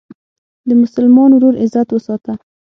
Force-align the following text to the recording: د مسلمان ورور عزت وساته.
د 0.67 0.69
مسلمان 0.81 1.29
ورور 1.33 1.55
عزت 1.63 1.87
وساته. 1.91 2.33